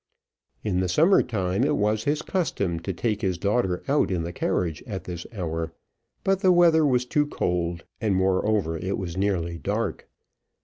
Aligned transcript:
In 0.63 0.79
the 0.79 0.89
summer 0.89 1.21
time 1.21 1.63
it 1.63 1.77
was 1.77 2.05
his 2.05 2.23
custom 2.23 2.79
to 2.79 2.91
take 2.91 3.21
his 3.21 3.37
daughter 3.37 3.83
out 3.87 4.09
in 4.09 4.23
the 4.23 4.33
carriage 4.33 4.81
at 4.87 5.03
this 5.03 5.27
hour, 5.31 5.73
but 6.23 6.39
the 6.39 6.51
weather 6.51 6.87
was 6.87 7.05
too 7.05 7.27
cold, 7.27 7.83
and, 8.01 8.15
moreover, 8.15 8.75
it 8.75 8.97
was 8.97 9.15
nearly 9.15 9.59
dark. 9.59 10.09